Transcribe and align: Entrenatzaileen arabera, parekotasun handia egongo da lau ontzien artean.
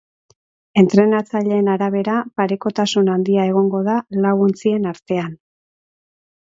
Entrenatzaileen 0.81 1.69
arabera, 1.75 2.15
parekotasun 2.41 3.13
handia 3.17 3.47
egongo 3.53 3.85
da 3.91 4.01
lau 4.27 4.35
ontzien 4.49 4.93
artean. 4.95 5.39